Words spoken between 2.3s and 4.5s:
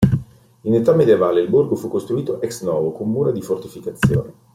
ex novo, con mura di fortificazione.